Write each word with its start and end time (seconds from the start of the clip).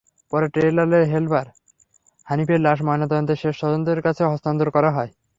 পরে 0.33 0.47
ট্রেলারের 0.53 1.03
হেলপার 1.11 1.47
হানিফের 2.27 2.59
লাশ 2.59 2.79
ময়নাতদন্ত 2.81 3.29
শেষে 3.31 3.59
স্বজনদের 3.59 3.99
কাছে 4.01 4.23
হস্তান্তর 4.25 4.67
করা 4.69 4.89
হয়। 4.91 5.11